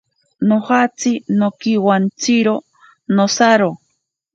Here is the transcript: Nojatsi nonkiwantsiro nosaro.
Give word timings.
Nojatsi 0.47 1.11
nonkiwantsiro 1.37 2.55
nosaro. 3.15 3.69